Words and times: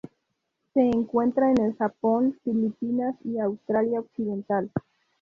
Se 0.73 0.81
encuentra 0.81 1.51
en 1.51 1.61
el 1.61 1.75
Japón, 1.75 2.35
Filipinas 2.43 3.15
y 3.23 3.37
Australia 3.37 3.99
Occidental. 3.99 4.71